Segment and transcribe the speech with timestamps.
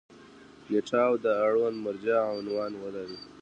[0.69, 3.17] نیټه او د اړونده مرجع عنوان ولري.